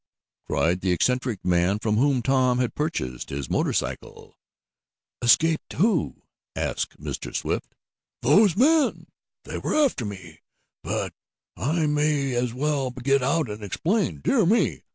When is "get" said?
12.89-13.21